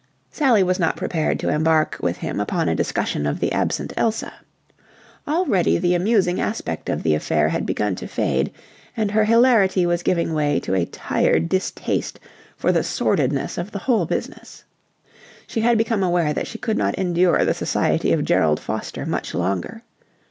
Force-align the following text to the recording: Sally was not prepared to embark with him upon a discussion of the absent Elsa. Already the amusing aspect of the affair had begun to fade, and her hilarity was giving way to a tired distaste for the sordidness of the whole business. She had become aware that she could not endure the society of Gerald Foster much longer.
Sally 0.31 0.63
was 0.63 0.79
not 0.79 0.95
prepared 0.95 1.39
to 1.41 1.49
embark 1.49 1.97
with 2.01 2.17
him 2.17 2.39
upon 2.39 2.67
a 2.67 2.73
discussion 2.73 3.27
of 3.27 3.39
the 3.39 3.51
absent 3.51 3.93
Elsa. 3.95 4.33
Already 5.27 5.77
the 5.77 5.93
amusing 5.93 6.41
aspect 6.41 6.89
of 6.89 7.03
the 7.03 7.13
affair 7.13 7.49
had 7.49 7.67
begun 7.67 7.93
to 7.97 8.07
fade, 8.07 8.51
and 8.97 9.11
her 9.11 9.25
hilarity 9.25 9.85
was 9.85 10.01
giving 10.01 10.33
way 10.33 10.59
to 10.61 10.73
a 10.73 10.85
tired 10.87 11.47
distaste 11.47 12.19
for 12.57 12.71
the 12.71 12.81
sordidness 12.83 13.59
of 13.59 13.69
the 13.71 13.77
whole 13.77 14.07
business. 14.07 14.63
She 15.45 15.61
had 15.61 15.77
become 15.77 16.01
aware 16.01 16.33
that 16.33 16.47
she 16.47 16.57
could 16.57 16.79
not 16.79 16.95
endure 16.95 17.45
the 17.45 17.53
society 17.53 18.11
of 18.11 18.25
Gerald 18.25 18.59
Foster 18.59 19.05
much 19.05 19.35
longer. 19.35 19.83